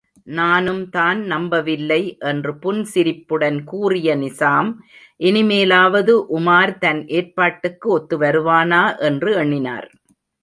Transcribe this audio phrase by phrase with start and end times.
[0.27, 1.99] நானும்தான் நம்பவில்லை
[2.21, 4.71] என்று புன்சிரிப்புடன் கூறிய நிசாம்
[5.19, 9.87] இனிமேலாவது உமார் தன் ஏற்பாட்டுக்கு ஒத்து வருவானா என்று எண்ணினார்.